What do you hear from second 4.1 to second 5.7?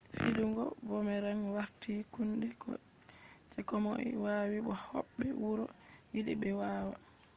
wawi bo hobbe wuro